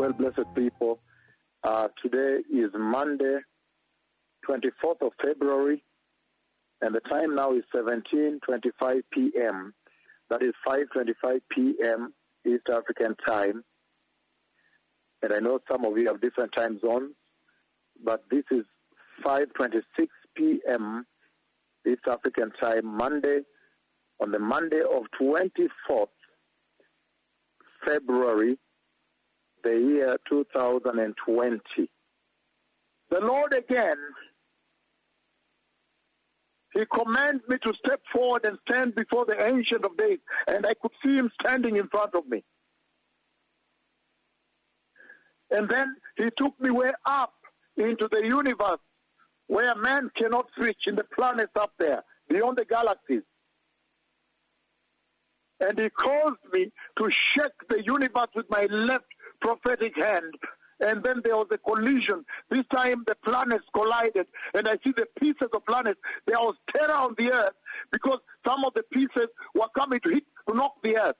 [0.00, 0.98] well, blessed people.
[1.62, 3.36] Uh, today is Monday,
[4.48, 5.82] 24th of February,
[6.80, 9.74] and the time now is 17:25 p.m.
[10.30, 12.14] That is 5:25 p.m.
[12.46, 13.62] East African time.
[15.22, 17.14] And I know some of you have different time zones,
[18.02, 18.64] but this is
[19.22, 19.82] 5:26
[20.34, 21.04] p.m.
[21.86, 23.40] East African time, Monday,
[24.18, 26.08] on the Monday of 24th
[27.84, 28.56] February,
[29.62, 31.88] the year 2020.
[33.10, 33.96] The Lord again,
[36.72, 40.74] He commanded me to step forward and stand before the Ancient of Days, and I
[40.74, 42.44] could see Him standing in front of me.
[45.50, 47.34] And then He took me way up
[47.76, 48.80] into the universe
[49.48, 53.22] where man cannot reach in the planets up there, beyond the galaxies
[55.60, 59.06] and he caused me to shake the universe with my left
[59.40, 60.34] prophetic hand.
[60.80, 62.24] And then there was a collision.
[62.48, 66.00] This time the planets collided, and I see the pieces of planets.
[66.26, 67.56] There was terror on the earth
[67.92, 71.16] because some of the pieces were coming to hit to knock the earth.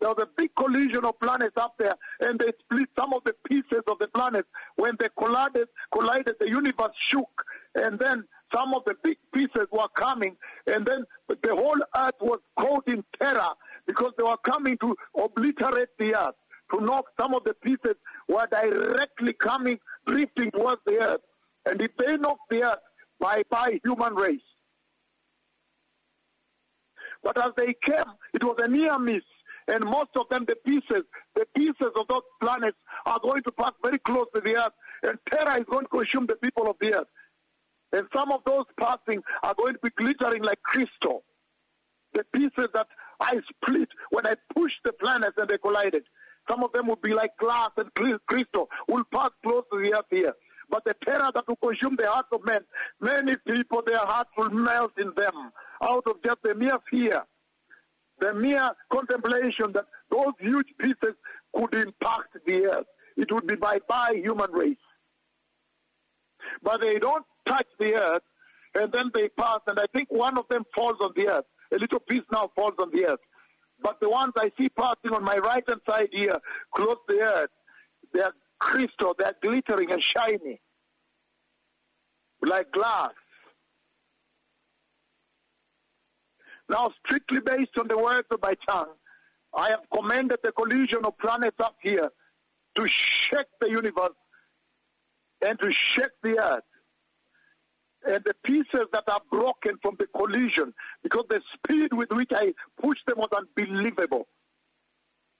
[0.00, 3.34] There was a big collision of planets up there, and they split some of the
[3.48, 4.48] pieces of the planets.
[4.76, 9.88] When they collided, collided, the universe shook, and then some of the big pieces were
[9.96, 13.48] coming, and then the whole earth was caught in terror
[13.86, 16.34] because they were coming to obliterate the earth,
[16.72, 17.96] to knock some of the pieces
[18.28, 21.20] were directly coming, drifting towards the earth.
[21.66, 22.78] And if they knock the earth,
[23.20, 24.40] bye bye human race.
[27.22, 29.22] But as they came, it was a near miss.
[29.66, 33.72] And most of them, the pieces, the pieces of those planets are going to pass
[33.82, 34.74] very close to the earth.
[35.02, 37.08] And terror is going to consume the people of the earth.
[37.92, 41.22] And some of those passing are going to be glittering like crystal.
[42.12, 42.88] The pieces that
[43.20, 46.04] I split when I pushed the planets and they collided.
[46.48, 47.90] Some of them will be like glass and
[48.26, 50.34] crystal, will pass close to the earth here.
[50.68, 52.62] But the terror that will consume the hearts of men,
[53.00, 57.22] many people, their hearts will melt in them out of just the mere fear,
[58.18, 61.14] the mere contemplation that those huge pieces
[61.54, 62.86] could impact the earth.
[63.16, 64.76] It would be bye-bye human race.
[66.62, 68.22] But they don't touch the earth,
[68.74, 71.44] and then they pass, and I think one of them falls on the earth.
[71.72, 73.20] A little piece now falls on the earth.
[73.82, 76.38] But the ones I see passing on my right hand side here,
[76.74, 77.50] close to the earth,
[78.12, 80.60] they are crystal, they are glittering and shiny,
[82.42, 83.12] like glass.
[86.68, 88.94] Now, strictly based on the words of my tongue,
[89.52, 92.10] I have commanded the collision of planets up here
[92.76, 94.16] to shake the universe
[95.42, 96.64] and to shake the earth.
[98.06, 102.52] And the pieces that are broken from the collision, because the speed with which I
[102.80, 104.26] pushed them was unbelievable.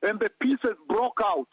[0.02, 1.48] And the pieces broke out.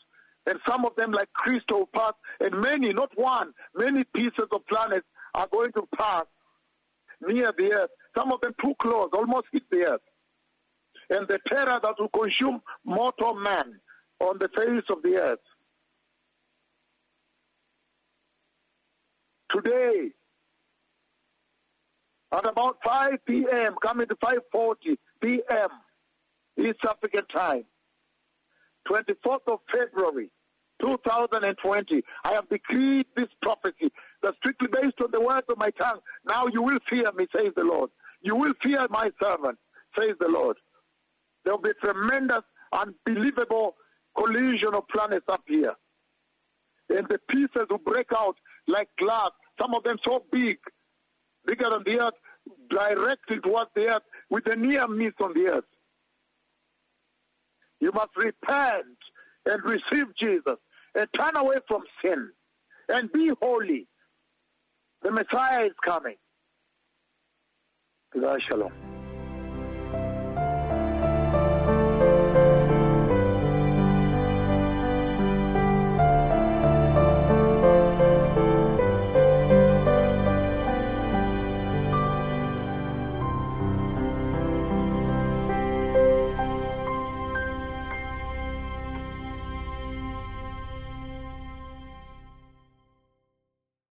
[0.47, 2.13] And some of them, like crystal, pass.
[2.39, 5.05] And many, not one, many pieces of planets
[5.35, 6.25] are going to pass
[7.21, 7.91] near the earth.
[8.15, 10.01] Some of them too close, almost hit the earth.
[11.09, 13.79] And the terror that will consume mortal man
[14.19, 15.39] on the face of the earth.
[19.49, 20.11] Today,
[22.31, 25.69] at about 5 p.m., coming to 5.40 p.m.,
[26.57, 27.63] East African time,
[28.87, 30.29] 24th of February,
[30.81, 35.99] 2020, I have decreed this prophecy that's strictly based on the words of my tongue.
[36.25, 37.89] Now you will fear me, says the Lord.
[38.21, 39.57] You will fear my servant,
[39.97, 40.57] says the Lord.
[41.43, 43.75] There will be tremendous, unbelievable
[44.15, 45.73] collision of planets up here.
[46.89, 48.35] And the pieces will break out
[48.67, 50.57] like glass, some of them so big,
[51.51, 52.13] bigger than the earth,
[52.69, 55.65] directed towards the earth with a near miss on the earth.
[57.81, 58.97] You must repent
[59.45, 60.59] and receive Jesus
[60.95, 62.29] and turn away from sin
[62.87, 63.87] and be holy.
[65.01, 66.15] The Messiah is coming.
[68.13, 68.90] Shalom.